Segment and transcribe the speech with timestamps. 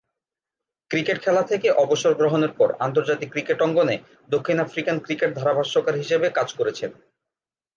[0.91, 3.95] Cricket খেলা থেকে অবসর গ্রহণের পর আন্তর্জাতিক ক্রিকেট অঙ্গনে
[4.29, 6.91] দক্ষিণ আফ্রিকান ক্রিকেট ধারাভাষ্যকার হিসেবে কাজ করছেন।